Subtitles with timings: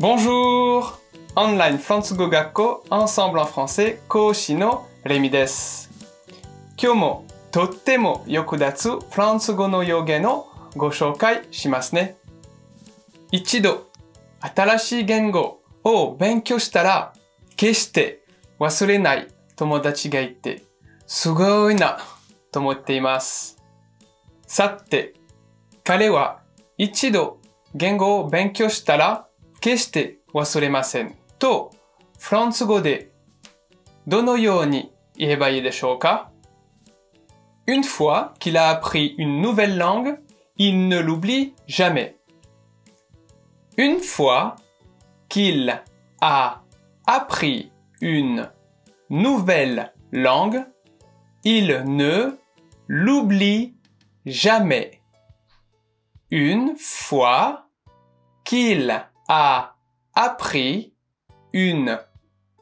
[0.00, 0.84] Bonjour!
[1.34, 5.90] Online フランス語学校 Ensemble en français 講師のレミです。
[6.80, 12.16] 今日もとっても役立つフランス語の用言をご紹介しますね。
[13.32, 13.88] 一度
[14.40, 17.12] 新しい言語を勉強したら
[17.56, 18.22] 決して
[18.60, 19.26] 忘れない
[19.56, 20.62] 友達がいて
[21.08, 21.98] すごいな
[22.52, 23.56] と思っています。
[24.46, 25.14] さて、
[25.82, 26.38] 彼は
[26.76, 27.40] 一度
[27.74, 29.27] 言語を勉強したら
[29.61, 31.71] 決して忘れませんと
[32.19, 33.11] フランス語で
[34.07, 36.29] どのように言えばいいでしょうか
[37.65, 40.19] Une fois qu'il a appris une nouvelle langue,
[40.57, 42.15] il ne l'oublie jamais.
[43.77, 44.57] Une fois
[45.29, 45.69] qu'il
[46.19, 46.61] a
[47.05, 47.71] appris
[48.01, 48.49] une
[49.09, 50.65] nouvelle langue,
[51.45, 52.37] il ne
[52.87, 53.75] l'oublie
[54.25, 55.01] jamais.
[56.31, 57.67] Une fois
[58.43, 59.75] qu'il a
[60.13, 60.93] appris
[61.53, 61.99] une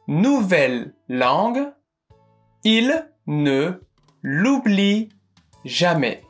[0.08, 1.74] nouvelle langue,
[2.64, 3.82] il ne
[4.22, 5.10] l'oublie
[5.66, 6.24] jamais.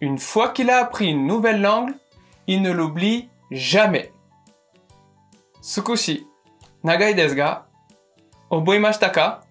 [0.00, 1.94] Une fois qu'il a appris une nouvelle langue,
[2.46, 4.12] il ne l'oublie jamais.
[5.62, 6.26] 少し
[6.82, 7.66] 長いですが、
[8.50, 9.44] 覚えましたか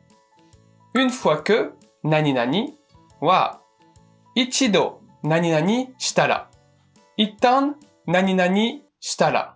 [0.93, 2.51] ?une fois que 何々
[3.21, 3.61] は
[4.35, 6.49] 一度何々したら、
[7.15, 8.55] 一旦何々
[8.99, 9.54] したら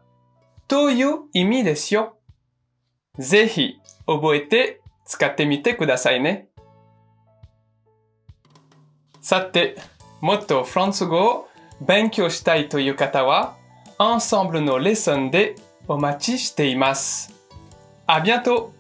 [0.71, 2.17] という意味ですよ。
[3.19, 6.47] ぜひ覚えて使ってみてくださいね。
[9.21, 9.77] さて、
[10.21, 11.49] もっとフランス語を
[11.81, 13.57] 勉強したいという方は、
[13.99, 15.57] アンサンブルのレッスンで
[15.89, 17.35] お待ちしています。
[18.07, 18.80] ありがとう